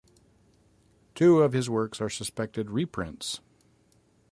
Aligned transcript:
Two 1.13 1.43
of 1.43 1.53
his 1.53 1.69
works 1.69 2.01
are 2.01 2.09
suspected 2.09 2.71
reprints. 2.71 3.39